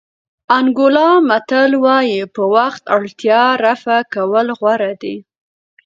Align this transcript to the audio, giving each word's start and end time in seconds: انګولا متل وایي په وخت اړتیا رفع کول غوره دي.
انګولا 0.57 1.09
متل 1.27 1.71
وایي 1.83 2.21
په 2.35 2.43
وخت 2.55 2.83
اړتیا 2.95 3.43
رفع 3.65 3.99
کول 4.13 4.47
غوره 4.59 4.93
دي. 5.01 5.17